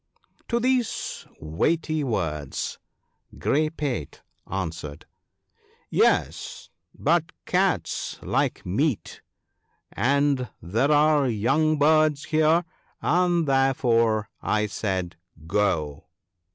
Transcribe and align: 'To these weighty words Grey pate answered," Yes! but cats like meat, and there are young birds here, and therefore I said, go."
'To 0.49 0.59
these 0.59 1.27
weighty 1.39 2.03
words 2.03 2.79
Grey 3.37 3.69
pate 3.69 4.23
answered," 4.49 5.05
Yes! 5.91 6.71
but 6.97 7.31
cats 7.45 8.17
like 8.23 8.65
meat, 8.65 9.21
and 9.91 10.49
there 10.59 10.91
are 10.91 11.27
young 11.27 11.77
birds 11.77 12.23
here, 12.23 12.65
and 12.99 13.47
therefore 13.47 14.27
I 14.41 14.65
said, 14.65 15.17
go." 15.45 16.05